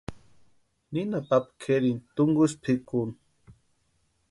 Ninha 0.91 1.19
papa 1.29 1.49
kʼerini 1.61 2.05
túnkusï 2.15 2.59
pʼikuni. 2.61 3.13